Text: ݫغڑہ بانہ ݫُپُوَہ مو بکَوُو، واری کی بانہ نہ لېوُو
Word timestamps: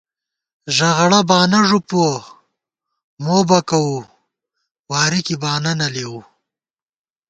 ݫغڑہ 0.75 1.19
بانہ 1.29 1.59
ݫُپُوَہ 1.67 2.13
مو 3.23 3.37
بکَوُو، 3.47 3.97
واری 4.89 5.19
کی 5.25 5.35
بانہ 5.41 5.71
نہ 5.79 5.87
لېوُو 5.93 6.19